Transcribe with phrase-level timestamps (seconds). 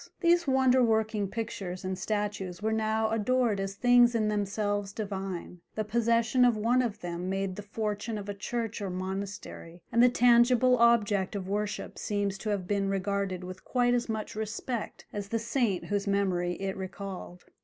[0.19, 5.83] These wonder working pictures and statues were now adored as things in themselves divine: the
[5.83, 10.09] possession of one of them made the fortune of a church or monastery, and the
[10.09, 15.27] tangible object of worship seems to have been regarded with quite as much respect as
[15.29, 17.45] the saint whose memory it recalled.